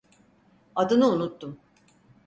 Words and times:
Adını 0.75 1.07
unuttum. 1.09 1.57